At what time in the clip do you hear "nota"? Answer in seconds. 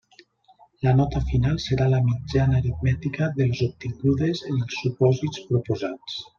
1.01-1.21